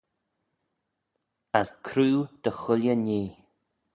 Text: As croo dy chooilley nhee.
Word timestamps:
As 1.59 1.69
croo 1.85 2.19
dy 2.41 2.51
chooilley 2.59 2.97
nhee. 3.05 3.29